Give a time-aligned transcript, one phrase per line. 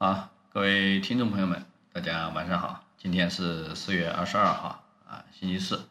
[0.00, 2.84] 好，各位听众朋友们，大家晚上好。
[2.96, 5.88] 今天是四月二十二号啊，星期四。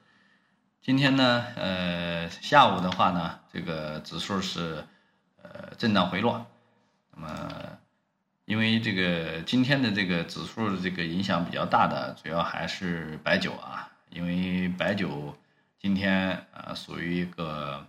[0.81, 4.85] 今天呢，呃，下午的话呢，这个指数是
[5.43, 6.45] 呃震荡回落。
[7.17, 7.77] 那么，
[8.45, 15.37] 因为这个今天的这个指数的这个影响比较大的，主要还是白酒啊，因为白酒
[15.81, 17.85] 今天啊属于一个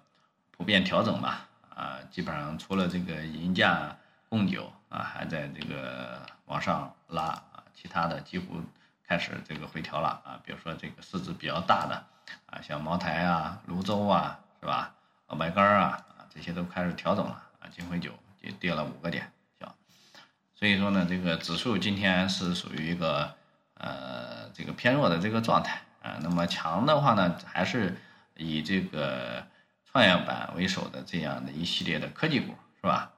[0.50, 3.96] 普遍调整吧，啊，基本上除了这个银价。
[4.28, 8.60] 供酒啊，还在这个往上拉啊，其他的几乎
[9.06, 10.40] 开始这个回调了啊。
[10.44, 12.04] 比如说这个市值比较大的
[12.46, 14.94] 啊，像茅台啊、泸州啊，是吧？
[15.28, 17.68] 老白干啊啊，这些都开始调整了啊。
[17.70, 19.72] 金辉酒也跌了五个点，行。
[20.54, 23.34] 所以说呢，这个指数今天是属于一个
[23.74, 26.18] 呃这个偏弱的这个状态啊。
[26.22, 27.96] 那么强的话呢，还是
[28.36, 29.46] 以这个
[29.90, 33.12] 创业板为首的这样的一系列的科技股，是吧？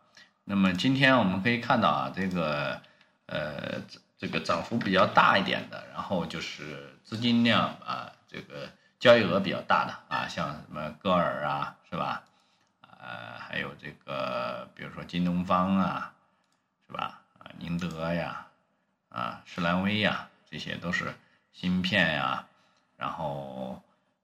[0.50, 2.82] 那么今天我们可以看到啊，这个
[3.27, 3.80] 呃，
[4.18, 12.24] 这个涨幅比较大一点的，然后就是资金量啊，这个交易额比较大的啊，像什么歌尔啊，是吧？
[12.98, 16.12] 呃，还有这个比如说京东方啊，
[16.88, 17.21] 是吧？
[17.38, 18.45] 啊，宁德呀，
[19.09, 21.15] 啊，士兰微呀，这些都是
[21.52, 22.45] 芯片呀，
[22.96, 23.80] 然后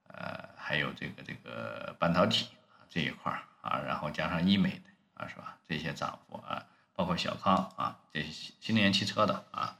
[0.09, 2.49] 呃，还有这个这个半导体
[2.89, 4.96] 这一块儿啊，然后加上医美的。
[5.17, 5.57] 啊，是吧？
[5.69, 6.63] 这些涨幅啊，
[6.95, 8.27] 包括小康啊，这些
[8.61, 9.77] 新能源汽车的啊，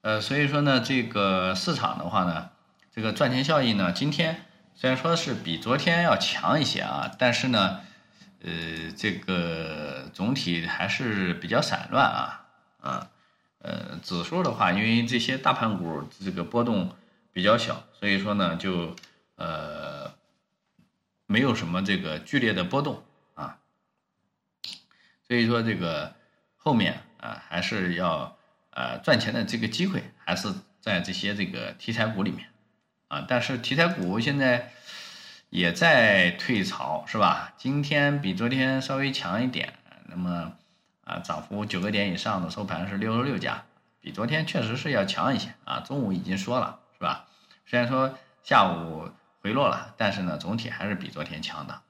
[0.00, 2.50] 呃，所以说呢，这个市场的话呢，
[2.94, 7.80] 这个赚钱效应呢，今天虽然说是比昨天要强一些啊，但是呢，
[8.40, 12.46] 呃，这个总体还是比较散乱啊，
[12.80, 13.10] 啊，
[13.58, 16.94] 呃，指数的话，因为这些大盘股这个波动
[17.32, 18.94] 比较小，所以说呢，就
[19.34, 20.12] 呃，
[21.26, 23.02] 没有什么这个剧烈的波动。
[25.26, 26.14] 所以说这个
[26.56, 28.36] 后面啊还是要
[28.70, 32.48] 呃赚钱的这个机会还是在这些这个题材股里面
[33.08, 34.72] 啊，但是题材股现在
[35.50, 37.54] 也在退潮是吧？
[37.56, 39.74] 今天比昨天稍微强一点，
[40.06, 40.52] 那么
[41.04, 43.64] 啊涨幅九个点以上的收盘是六十六家，
[44.00, 45.80] 比昨天确实是要强一些啊。
[45.80, 47.26] 中午已经说了是吧？
[47.64, 49.08] 虽然说下午
[49.40, 51.80] 回落了，但是呢总体还是比昨天强的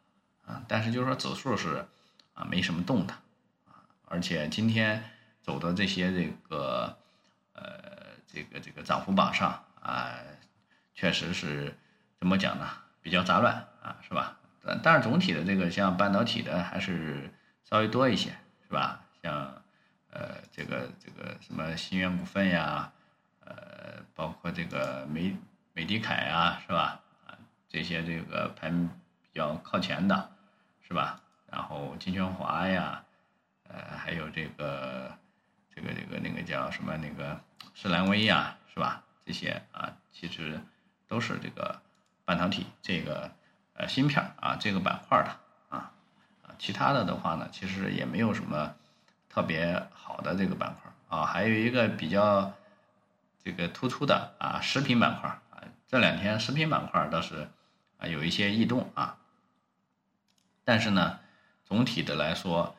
[0.46, 0.62] 啊。
[0.68, 1.86] 但是就是说指数是
[2.34, 3.14] 啊没什么动的。
[4.06, 5.02] 而且今天
[5.42, 6.96] 走的这些这个
[7.52, 7.62] 呃
[8.26, 10.14] 这个这个涨幅榜上啊，
[10.94, 11.76] 确实是
[12.18, 12.68] 怎么讲呢？
[13.02, 14.36] 比较杂乱啊，是吧？
[14.64, 17.30] 但但是总体的这个像半导体的还是
[17.64, 18.30] 稍微多一些，
[18.66, 19.00] 是吧？
[19.22, 19.62] 像
[20.10, 22.92] 呃这个这个什么新源股份呀，
[23.44, 25.36] 呃包括这个美
[25.72, 27.00] 美的凯呀，是吧？
[27.26, 27.38] 啊
[27.68, 28.88] 这些这个排名
[29.22, 30.30] 比较靠前的，
[30.86, 31.20] 是吧？
[31.50, 33.02] 然后金泉华呀。
[33.68, 35.12] 呃，还有这个，
[35.74, 37.40] 这个这个那个叫什么那个
[37.74, 39.02] 士兰微呀，是吧？
[39.24, 40.60] 这些啊，其实
[41.08, 41.80] 都是这个
[42.24, 43.30] 半导体这个
[43.74, 45.90] 呃芯片啊这个板块的啊，
[46.58, 48.74] 其他的的话呢，其实也没有什么
[49.28, 52.52] 特别好的这个板块啊，还有一个比较
[53.42, 57.48] 这个突出的啊食品板块啊，这两天食品板块倒是
[57.98, 59.18] 啊有一些异动啊，
[60.64, 61.18] 但是呢，
[61.64, 62.76] 总体的来说。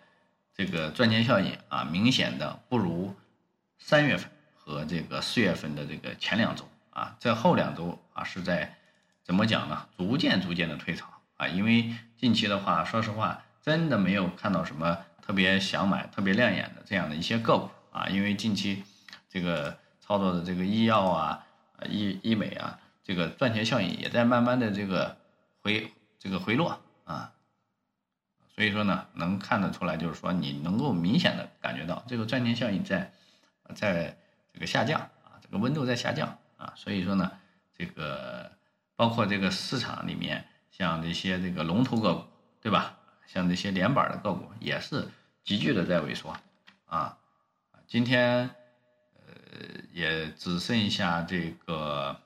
[0.58, 3.16] 这个赚钱效应啊，明显的不如
[3.78, 8.76] 三月份和这个四月份的这个前两周啊，在后两周啊是在
[9.24, 9.88] 怎么讲呢？
[9.96, 18.84] 逐渐逐渐的退潮啊，因为近期的话，说实话，真的没有看到什么特别想买、特别亮眼的这样的一些个股啊，因为近期
[19.30, 21.46] 这个操作的这个医药啊、
[21.88, 25.16] 医医美啊，这个赚钱效应也在慢慢的这个
[25.62, 27.32] 回这个回落啊。
[28.58, 33.14] 所以说呢，能看得出来，就是说你能够明显的感觉到这个赚钱效应在，
[33.76, 34.18] 在
[34.52, 36.74] 这个下降啊，这个温度在下降啊。
[36.76, 37.32] 所以说呢，
[37.78, 38.52] 这个
[38.96, 42.26] 包括这个市场里面，像这些这个龙头个股，
[42.60, 42.98] 对吧？
[43.28, 45.08] 像这些连板的个股也是
[45.44, 46.36] 急剧的在萎缩
[46.88, 47.16] 啊。
[47.86, 48.50] 今天
[49.14, 49.22] 呃
[49.94, 52.20] 也只剩下这个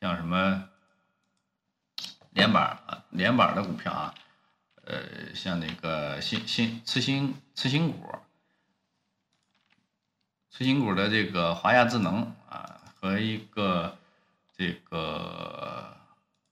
[0.00, 0.68] 像什么
[2.30, 4.12] 连板啊，连板的股票啊。
[4.84, 8.14] 呃，像那个新新次新次新股，
[10.50, 13.96] 次新股的这个华亚智能啊，和一个
[14.56, 15.96] 这个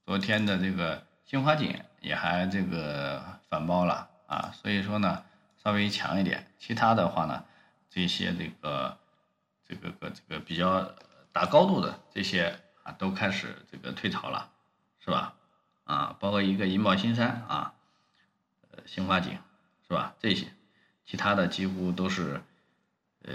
[0.04, 5.24] 昨天的这个新华锦也还这个反包了啊，所以说呢，
[5.64, 6.46] 稍微强一点。
[6.58, 7.44] 其他的话呢，
[7.90, 8.98] 这些这个
[9.66, 10.94] 这个个这个比较
[11.32, 14.50] 打高度的这些啊，都开始这个退潮了，
[15.00, 15.34] 是吧？
[15.84, 17.74] 啊，包括一个银保新山啊。
[18.88, 19.38] 新华景
[19.86, 20.14] 是吧？
[20.18, 20.46] 这些，
[21.04, 22.40] 其他的几乎都是，
[23.22, 23.34] 呃，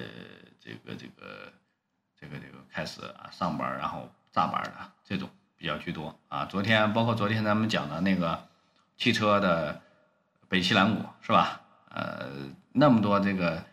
[0.60, 1.54] 这个这个
[2.20, 6.46] 这个这个开始啊上班然后炸板的这种比较居多啊。
[6.46, 8.48] 昨天包括昨天咱们讲的那个
[8.98, 9.80] 汽车的
[10.50, 11.62] 北汽蓝谷是吧？
[11.90, 13.64] 呃，那么多这个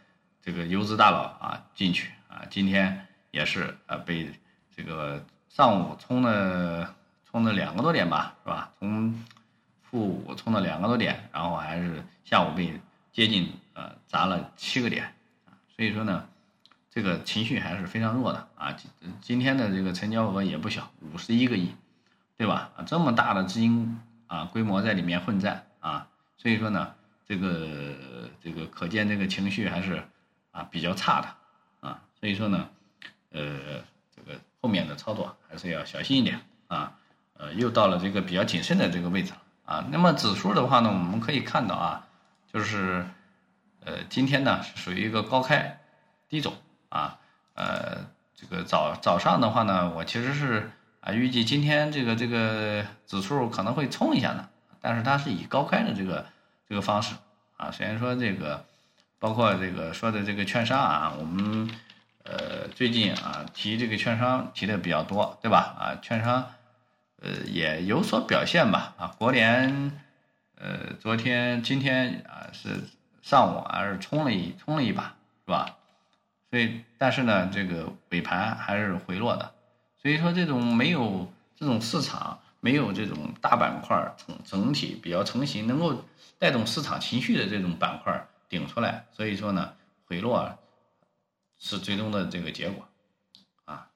[0.42, 4.30] 这个游资大佬啊进去啊，今天也是啊被
[4.76, 6.94] 这个上午冲了
[7.30, 8.72] 冲了两个多点吧，是吧？
[8.78, 9.24] 从
[9.90, 12.80] 负五冲了两个多点，然后还是下午被
[13.12, 15.04] 接近呃砸了七个点
[15.46, 16.28] 啊，所以说呢，
[16.90, 18.72] 这个情绪还是非常弱的啊。
[18.72, 18.90] 今
[19.20, 21.74] 今天的这个成交额也不小，五十一个亿，
[22.36, 22.70] 对吧？
[22.76, 26.06] 啊，这么大的资金啊规模在里面混战啊，
[26.38, 26.94] 所以说呢。
[27.30, 27.96] 这个
[28.42, 30.02] 这个可见，这个情绪还是
[30.50, 32.68] 啊比较差的啊，所以说呢，
[33.30, 36.98] 呃，这个后面的操作还是要小心一点啊，
[37.34, 39.86] 呃，又到了这个比较谨慎的这个位置了啊。
[39.90, 42.06] 那么指数的话呢，我们可以看到啊，
[42.52, 43.06] 就是
[43.84, 45.78] 呃今天呢是属于一个高开
[46.28, 46.52] 低走
[46.88, 47.18] 啊，
[47.54, 50.70] 呃，这个早早上的话呢，我其实是
[51.00, 54.48] 啊预计今天这个这个指数可能会冲一下的，
[54.80, 56.26] 但是它是以高开的这个。
[56.70, 57.16] 这个方式
[57.56, 58.64] 啊，虽然说这个，
[59.18, 61.68] 包括这个说的这个券商啊，我们
[62.22, 65.74] 呃最近啊提这个券商提的比较多，对吧？
[65.76, 66.46] 啊，券商
[67.20, 68.94] 呃也有所表现吧。
[68.98, 69.92] 啊，国联
[70.56, 72.80] 呃昨天今天啊是
[73.22, 75.76] 上午还是冲了一冲了一把，是吧？
[76.50, 79.54] 所以但是呢，这个尾盘还是回落的。
[80.02, 82.40] 所以说这种没有这种市场。
[82.62, 86.04] 没有这种大板块整整体比较成型，能够
[86.38, 89.72] 带动市场情绪的这种板块顶出来，所以说呢，
[90.04, 90.58] 回落
[91.58, 92.86] 是最终的这个结果
[93.64, 93.88] 啊。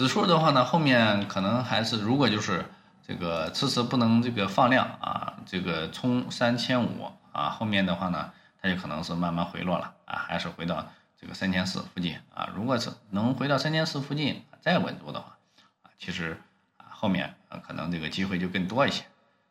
[0.00, 2.64] 指数的话呢，后面可能还是如果就是
[3.06, 8.32] 这个迟迟不能这个放量啊，这个冲三千五啊，后面的话呢，
[8.62, 10.86] 它就可能是慢慢回落了啊，还是回到
[11.20, 12.48] 这个三千四附近啊。
[12.56, 15.36] 如果是能回到三千四附近再稳住的话
[15.82, 16.40] 啊，其实
[16.78, 16.88] 啊。
[16.92, 19.04] 后面啊，可能这个机会就更多一些，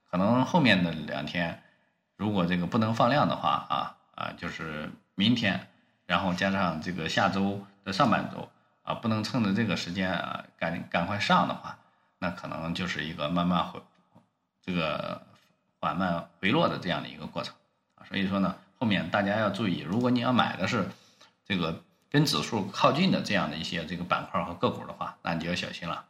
[0.09, 1.61] 可能后面的两天，
[2.17, 5.67] 如果这个不能放量的话啊啊，就是明天，
[6.07, 8.49] 然后加上这个下周的上半周
[8.89, 11.77] 啊，不能趁着这个时间啊赶赶快上的话，
[12.17, 13.79] 那可能就是一个慢慢回
[14.63, 15.21] 这个
[15.79, 17.53] 缓慢回落的这样的一个过程
[17.93, 20.89] 啊，所以说呢，后面大家要注意，如果你要买的是
[21.45, 26.05] 这个跟指数靠近的这样的一些这个板块和个股的话，那你就要小心了。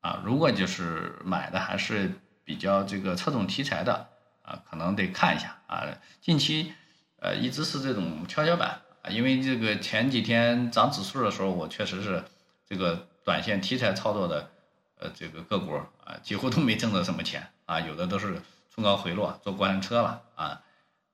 [0.00, 4.08] 啊，如果就是买的还是比较这个侧重题材的
[4.40, 5.84] 啊，可能得看一下啊。
[6.22, 6.72] 近期
[7.18, 12.24] 呃一直是这种跷跷板啊，因为这个前几天涨指数的时候，我确实是
[12.66, 14.50] 这个短线题材操作的
[14.98, 15.74] 呃这个个股
[16.04, 20.62] 啊，几乎都没挣着什么钱啊，有的都是冲高回落坐过山车了啊。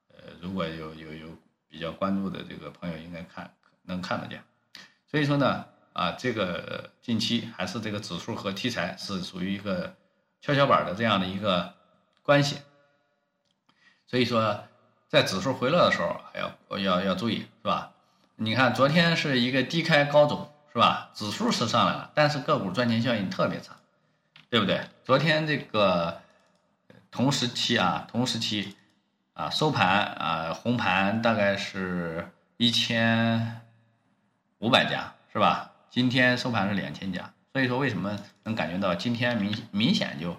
[0.09, 1.29] 呃，如果有有有
[1.69, 4.43] 比较关注的这个朋友，应该看能看得见。
[5.11, 5.67] 所以说呢。
[5.97, 9.97] 啊，这个近期还是这个指数和题材是属于一个
[10.43, 11.73] 跷跷板的这样的一个
[12.21, 12.59] 关系，
[14.07, 14.63] 所以说
[15.09, 17.93] 在指数回落的时候，还要要要注意，是吧？
[18.37, 21.11] 你看昨天是一个低开高走，是吧？
[21.15, 23.77] 指数是上来了，但是个股赚钱效应特别差，
[24.51, 24.81] 对不对？
[25.05, 26.21] 昨天这个
[27.11, 28.77] 同时期啊，同时期
[29.33, 33.63] 啊收盘啊红盘大概是一千
[34.59, 35.71] 五百家，是吧？
[35.89, 40.37] 今天收盘是两千家，所以说为什么能感觉到今天明明显就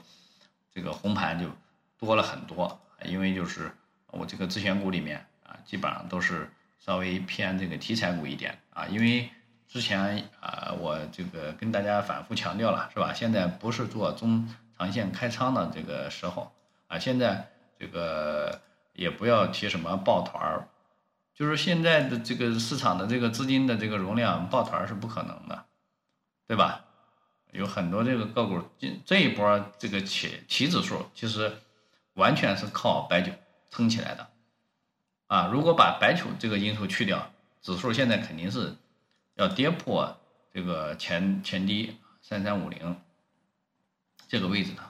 [0.76, 1.50] 这个红盘就
[1.98, 2.80] 多了很多？
[3.06, 3.72] 因为就是
[4.12, 6.50] 我这个自选股里面啊，基本上都是
[6.80, 8.86] 稍微偏这个题材股一点啊。
[8.88, 9.30] 因为
[9.68, 13.14] 之前啊，我这个跟大家反复强调了，是吧？
[13.14, 14.48] 现在不是做中
[14.78, 16.52] 长线开仓的这个时候
[16.88, 17.48] 啊，现在
[17.78, 18.62] 这个
[18.94, 20.68] 也不要提什么抱团儿。
[21.34, 25.66] 就是现在的这个市场的这个资金的这个容量抱团儿是不可能的，
[26.48, 26.84] 对吧？
[27.52, 28.62] 有很多这个个股，
[29.06, 31.52] 这一波这个起起指数其实
[32.16, 33.32] 完全是靠白酒
[33.70, 34.28] 撑起来的，
[35.28, 37.32] 啊，如果把白酒这个因素去掉，
[37.62, 38.76] 指数现在肯定是
[39.36, 40.18] 要跌破
[40.54, 43.00] 这个前前低三三五零
[44.28, 44.82] 这个位置的，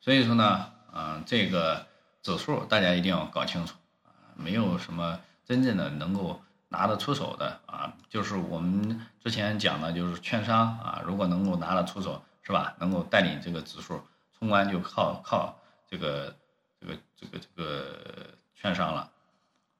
[0.00, 1.86] 所以说呢，嗯，这个
[2.22, 3.74] 指数大家一定要搞清楚
[4.04, 5.20] 啊，没有什么。
[5.46, 12.74] 真正的能够拿得出手的啊，就是我们之前讲的，就是券商啊，如果能够拿得出手，是吧？
[12.80, 14.02] 能够带领这个指数
[14.38, 15.54] 冲关，就靠靠
[15.86, 16.34] 这个
[16.80, 19.12] 这个这个券商了。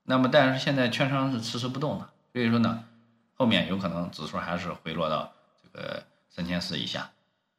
[0.04, 2.84] 那么，但是现在券商是迟迟不动的，所以说呢，
[3.34, 5.32] 后面有可能指数还是回落到
[5.62, 7.11] 这个三千四以下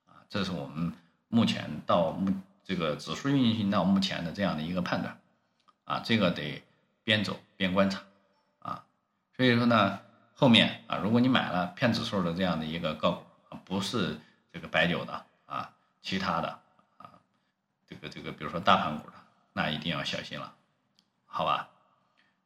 [0.08, 0.24] 啊。
[0.30, 0.94] 这是我们
[1.28, 2.34] 目前到目
[2.64, 5.20] 这个指数运行到目前的这样的一个判断
[5.84, 6.64] 啊，这个得
[7.04, 7.38] 边走。
[7.58, 8.02] 边观察，
[8.60, 8.84] 啊，
[9.38, 9.98] 所以说呢，
[10.34, 13.24] 后面啊，如果你买了骗指数的这样的一个个股，
[13.64, 14.20] 不是
[14.52, 15.72] 这个白酒的啊，
[16.02, 16.50] 其他的
[16.98, 17.10] 啊，
[17.88, 19.14] 这个这个比如说大盘股的，
[19.54, 20.54] 那一定要小心了，
[21.26, 21.70] 好吧？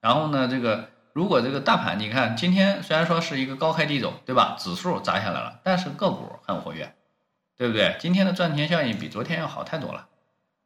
[0.01, 4.55] 然后呢，这个如果这个大盘你看今天虽然说是一个高开低走，对吧？
[4.57, 6.95] 指数砸下来了，但是个股很活跃，
[7.57, 7.97] 对不对？
[7.99, 10.07] 今天的赚钱效应比昨天要好太多了，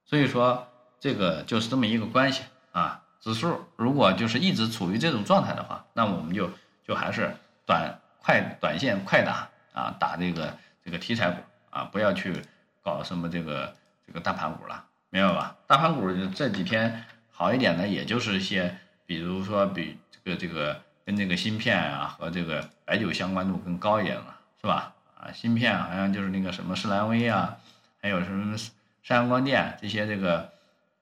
[0.06, 0.68] 所以说
[1.00, 3.02] 这个就是这么一个关系啊。
[3.20, 6.50] 指数如果就是一直处于这种状态的话，那我们就
[6.86, 7.34] 就还是
[7.66, 12.42] 短快短线快打啊，打这个这个题材股啊，不要去
[12.84, 13.74] 搞什么这个
[14.06, 15.56] 这个大盘股了，明白吧？
[15.68, 18.78] 大盘股这几天好一点的，也就是一些，
[19.14, 24.96] 比如说比这个这个跟这个芯片啊和这个白酒相关度更高一点了，是吧？
[25.20, 27.58] 啊，芯片好像就是那个什么士兰微啊，
[28.02, 28.58] 还有什么
[29.04, 30.52] 山阳光电这些这个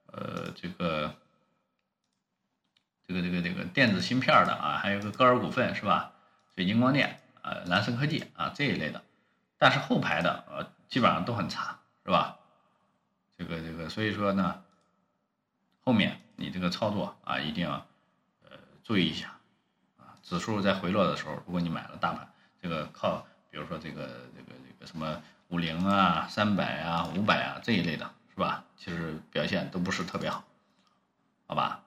[0.06, 1.14] 呃这个。
[3.04, 6.12] 这个这个这个电子芯片的啊，还有个歌尔股份是吧？
[6.54, 9.02] 水晶光电啊，蓝森科技啊这一类的，
[9.58, 12.38] 但是后排的呃基本上都很差是吧？
[13.36, 14.62] 这个这个所以说呢，
[15.84, 17.86] 后面你这个操作啊一定要
[18.82, 19.28] 注意一下
[19.98, 22.28] 啊，指数在回落的时候，如果你买了大盘，
[22.60, 28.64] 这个靠比如说这个这个这个什么五零啊、三百啊、五百啊这一类的是吧？
[28.76, 30.44] 其实表现都不是特别好，
[31.46, 31.82] 好吧？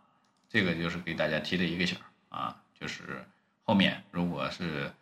[0.48, 1.98] 这个就是给大家提的一个醒
[2.30, 3.26] 啊，就是
[3.64, 4.94] 后面如果是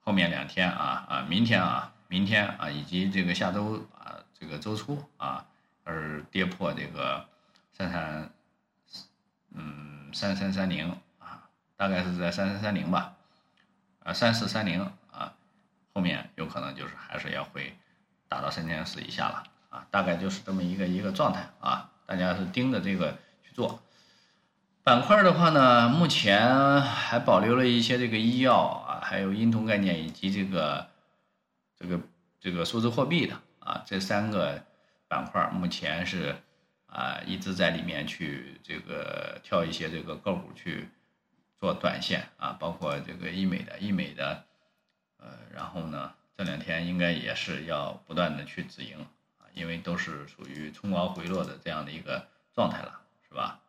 [0.00, 5.46] 后面两天啊啊，明天啊，明天啊，以及这个下周啊，这个周初啊，
[5.84, 7.28] 而跌破这个
[7.72, 8.30] 三三
[9.54, 10.96] 嗯三三三零，
[11.78, 13.14] 大概是在三三三零吧，
[14.02, 14.82] 啊三四三零
[15.12, 15.32] 啊，
[15.94, 17.72] 后面有可能就是还是要会
[18.28, 23.80] 打到三千四以下了啊，大概就是这么一个一个状态啊，大家是盯着这个去做。
[24.82, 30.88] 板块的话呢，目前还保留了一些这个医药啊，还有婴童概念以及这个
[31.78, 32.00] 这个
[32.40, 34.64] 这个数字货币的啊，这三个
[35.06, 36.34] 板块目前是
[36.86, 40.88] 啊一直在里面去这个挑一些这个个股去
[41.60, 44.44] 做短线啊，包括这个医美的医美的
[45.18, 48.98] 呃，然后呢这两天应该也是要不断的去止盈
[49.38, 53.60] 啊，因为都是属于冲高回落的这样的一个状态了，是吧？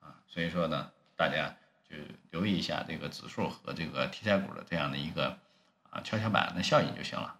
[0.00, 1.54] 啊所以说呢，大家
[1.88, 1.96] 就
[2.30, 5.38] 留意一下这个指数和这个题材股的这样的一个
[5.90, 7.36] 啊跷跷板的效应就行了，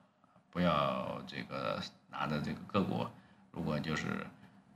[0.51, 3.07] 不要这个拿着这个个股，
[3.51, 4.27] 如果就是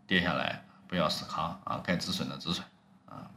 [0.06, 2.66] 跌下来，不要死扛啊，该止损的止损
[3.06, 3.30] 啊，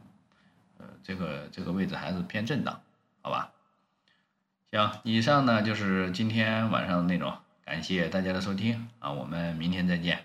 [0.78, 2.80] 呃，这个这个位置还是偏震荡，
[3.22, 3.52] 好吧？
[4.70, 10.23] 行，以上呢就是今天晚上的内容，感谢大家的收听啊，我们明天再见。